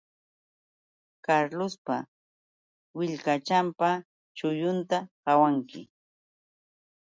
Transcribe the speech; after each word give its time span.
Carlospa 1.25 1.95
willkachanpa 2.97 3.89
chullunta 4.37 4.97
qawanki 5.23 5.81